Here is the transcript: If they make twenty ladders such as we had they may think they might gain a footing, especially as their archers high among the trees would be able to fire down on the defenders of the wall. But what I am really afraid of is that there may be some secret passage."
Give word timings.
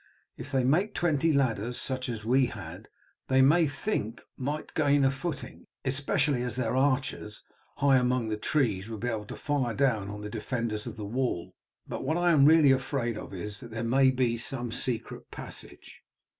If 0.35 0.51
they 0.51 0.63
make 0.63 0.95
twenty 0.95 1.31
ladders 1.31 1.77
such 1.79 2.09
as 2.09 2.25
we 2.25 2.47
had 2.47 2.87
they 3.27 3.43
may 3.43 3.67
think 3.67 4.17
they 4.35 4.43
might 4.43 4.73
gain 4.73 5.05
a 5.05 5.11
footing, 5.11 5.67
especially 5.85 6.41
as 6.41 6.55
their 6.55 6.75
archers 6.75 7.43
high 7.75 7.97
among 7.97 8.27
the 8.29 8.35
trees 8.35 8.89
would 8.89 9.01
be 9.01 9.09
able 9.09 9.25
to 9.25 9.35
fire 9.35 9.75
down 9.75 10.09
on 10.09 10.21
the 10.21 10.27
defenders 10.31 10.87
of 10.87 10.97
the 10.97 11.05
wall. 11.05 11.53
But 11.87 12.03
what 12.03 12.17
I 12.17 12.31
am 12.31 12.45
really 12.45 12.71
afraid 12.71 13.15
of 13.15 13.31
is 13.31 13.59
that 13.59 13.69
there 13.69 13.83
may 13.83 14.09
be 14.09 14.37
some 14.37 14.71
secret 14.71 15.29
passage." 15.29 16.01